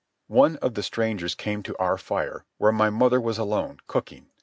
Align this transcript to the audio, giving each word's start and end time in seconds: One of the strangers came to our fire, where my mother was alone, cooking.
One 0.33 0.55
of 0.63 0.73
the 0.73 0.81
strangers 0.81 1.35
came 1.35 1.61
to 1.61 1.77
our 1.77 1.95
fire, 1.95 2.43
where 2.57 2.71
my 2.71 2.89
mother 2.89 3.21
was 3.21 3.37
alone, 3.37 3.77
cooking. 3.85 4.31